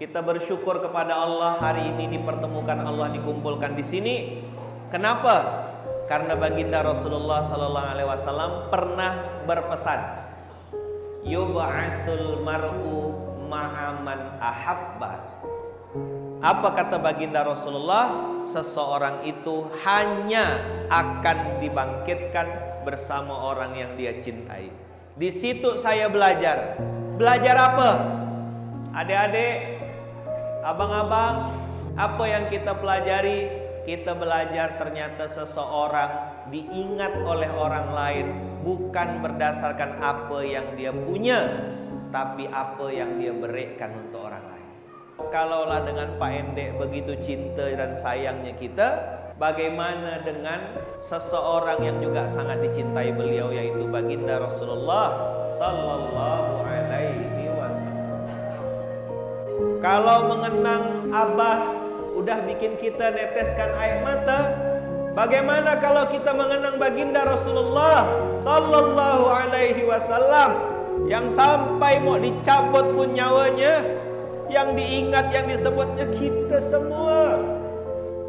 [0.00, 4.40] Kita bersyukur kepada Allah hari ini dipertemukan Allah dikumpulkan di sini.
[4.88, 5.68] Kenapa?
[6.08, 10.00] Karena baginda Rasulullah Sallallahu Alaihi Wasallam pernah berpesan,
[11.28, 13.12] "Yub'atul mar'u
[13.44, 15.20] ma'aman ahabba."
[16.40, 18.40] Apa kata baginda Rasulullah?
[18.48, 22.48] Seseorang itu hanya akan dibangkitkan
[22.88, 24.72] bersama orang yang dia cintai.
[25.12, 26.80] Di situ saya belajar.
[27.20, 27.90] Belajar apa?
[28.96, 29.79] Adik-adik,
[30.60, 31.56] Abang-abang,
[31.96, 33.48] apa yang kita pelajari?
[33.80, 38.26] Kita belajar ternyata seseorang diingat oleh orang lain
[38.60, 41.48] bukan berdasarkan apa yang dia punya,
[42.12, 44.68] tapi apa yang dia berikan untuk orang lain.
[45.32, 48.88] Kalaulah dengan Pak Endek begitu cinta dan sayangnya kita,
[49.40, 55.08] bagaimana dengan seseorang yang juga sangat dicintai beliau yaitu baginda Rasulullah
[55.56, 56.59] sallallahu
[59.80, 61.72] kalau mengenang Abah
[62.16, 64.52] udah bikin kita neteskan air mata,
[65.16, 68.04] bagaimana kalau kita mengenang baginda Rasulullah
[68.44, 70.52] sallallahu alaihi wasallam?
[71.08, 73.80] Yang sampai mau dicabut pun nyawanya,
[74.52, 77.40] yang diingat yang disebutnya kita semua.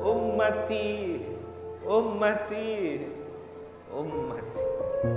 [0.02, 1.19] Ummati
[1.91, 3.03] ummati
[3.91, 4.63] ummati.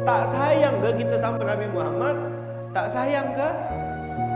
[0.02, 2.16] Tak sayang ke kita sama Nabi Muhammad?
[2.74, 3.48] Tak sayang ke?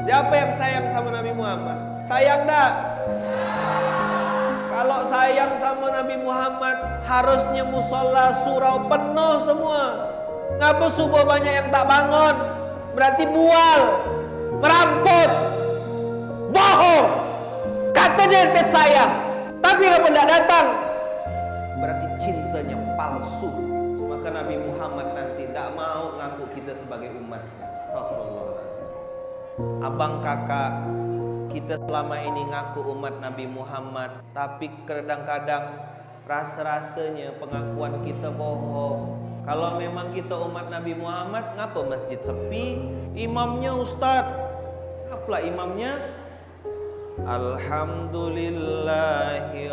[0.06, 1.87] Siapa yang sayang sama Nabi Muhammad?
[2.08, 2.72] Sayang tak?
[4.72, 10.08] Kalau sayang sama Nabi Muhammad, harusnya musola surau penuh semua.
[10.56, 12.32] Ngapa subuh banyak yang tak bangun?
[12.96, 13.80] Berarti mual,
[14.56, 15.30] meramput,
[16.48, 17.08] bohong.
[17.92, 19.12] Katanya ente sayang,
[19.60, 20.66] tapi ngapa tidak datang?
[21.76, 23.52] Berarti cintanya palsu.
[24.08, 27.68] Maka Nabi Muhammad nanti tidak mau ngaku kita sebagai umatnya.
[27.68, 28.48] Astagfirullah
[29.82, 30.70] abang kakak
[31.48, 35.80] kita selama ini ngaku umat Nabi Muhammad tapi kadang-kadang
[36.28, 39.16] rasa-rasanya pengakuan kita bohong.
[39.48, 42.84] Kalau memang kita umat Nabi Muhammad ngapa masjid sepi?
[43.16, 44.28] Imamnya ustaz
[45.08, 46.20] apalah imamnya?
[47.24, 49.72] Alhamdulillahi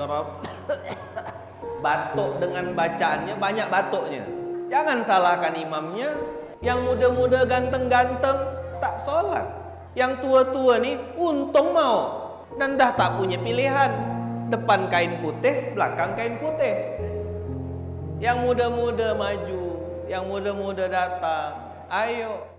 [1.84, 4.24] batuk dengan bacaannya banyak batuknya.
[4.72, 6.16] Jangan salahkan imamnya.
[6.64, 8.40] Yang muda-muda ganteng-ganteng
[8.80, 9.65] tak sholat
[9.96, 12.22] yang tua-tua ni untung mau
[12.60, 14.14] dan dah tak punya pilihan.
[14.46, 17.02] Depan kain putih, belakang kain putih.
[18.22, 19.64] Yang muda-muda maju,
[20.06, 21.58] yang muda-muda datang.
[21.90, 22.55] Ayo